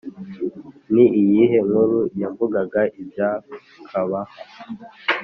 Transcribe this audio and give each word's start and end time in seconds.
ni 0.93 1.05
iyihe 1.21 1.57
nkuru 1.67 1.99
yavugaga 2.21 2.81
ibya 3.01 3.29
kaʽbah? 3.89 4.27